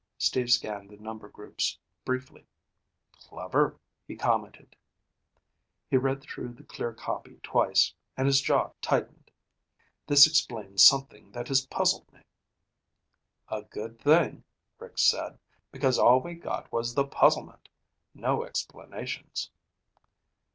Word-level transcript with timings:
Steve 0.17 0.49
scanned 0.51 0.89
the 0.89 0.97
number 0.97 1.29
groups 1.29 1.77
briefly. 2.05 2.47
"Clever," 3.11 3.79
he 4.07 4.15
commented. 4.15 4.75
He 5.91 5.95
read 5.97 6.21
through 6.23 6.53
the 6.53 6.63
clear 6.63 6.91
copy 6.91 7.39
twice, 7.43 7.93
and 8.17 8.25
his 8.25 8.41
jaw 8.41 8.71
tightened. 8.81 9.29
"This 10.07 10.25
explains 10.25 10.81
something 10.81 11.31
that 11.33 11.49
has 11.49 11.67
puzzled 11.67 12.11
me." 12.11 12.21
"A 13.49 13.61
good 13.61 13.99
thing," 13.99 14.43
Rick 14.79 14.97
said. 14.97 15.37
"Because 15.71 15.99
all 15.99 16.19
we 16.19 16.33
got 16.33 16.71
was 16.71 16.95
the 16.95 17.05
puzzlement. 17.05 17.69
No 18.15 18.43
explanations." 18.43 19.51